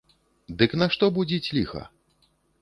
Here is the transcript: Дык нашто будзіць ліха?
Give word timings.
Дык 0.61 0.71
нашто 0.83 1.09
будзіць 1.19 1.51
ліха? 1.59 1.85